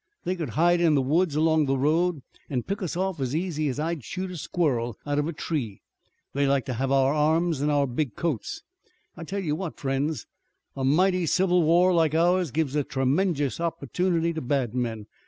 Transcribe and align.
They 0.23 0.35
could 0.35 0.49
hide 0.57 0.81
in 0.81 0.95
the 0.95 1.01
woods 1.03 1.35
along 1.35 1.67
the 1.67 1.77
road 1.77 2.23
an' 2.49 2.63
pick 2.63 2.81
us 2.81 2.97
off 2.97 3.19
as 3.19 3.35
easy 3.35 3.67
as 3.67 3.79
I'd 3.79 4.03
shoot 4.03 4.31
a 4.31 4.37
squirrel 4.37 4.97
out 5.05 5.19
of 5.19 5.27
a 5.27 5.31
tree. 5.31 5.83
They'd 6.33 6.47
like 6.47 6.65
to 6.65 6.73
have 6.73 6.91
our 6.91 7.13
arms 7.13 7.61
an' 7.61 7.69
our 7.69 7.85
big 7.85 8.15
coats. 8.15 8.63
I 9.15 9.23
tell 9.25 9.41
you 9.43 9.55
what, 9.55 9.77
friends, 9.77 10.25
a 10.75 10.83
mighty 10.83 11.27
civil 11.27 11.61
war 11.61 11.93
like 11.93 12.15
ours 12.15 12.49
gives 12.49 12.75
a 12.75 12.83
tremenjeous 12.83 13.59
opportunity 13.59 14.33
to 14.33 14.41
bad 14.41 14.73
men. 14.73 15.05